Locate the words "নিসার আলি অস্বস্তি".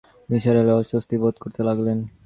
0.29-1.15